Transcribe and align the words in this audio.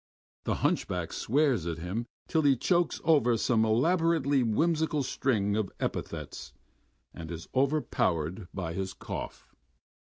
The 0.45 0.55
hunchback 0.65 1.13
swears 1.13 1.67
at 1.67 1.77
him, 1.77 2.07
till 2.27 2.41
he 2.41 2.55
chokes 2.57 2.99
over 3.03 3.37
some 3.37 3.63
elaborately 3.63 4.41
whimsical 4.41 5.03
string 5.03 5.55
of 5.55 5.71
epithets 5.79 6.53
and 7.13 7.29
is 7.29 7.47
overpowered 7.53 8.47
by 8.51 8.73
his 8.73 8.93
cough. 8.93 9.53